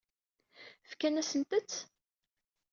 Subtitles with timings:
[0.89, 1.71] Fkan-asent-t?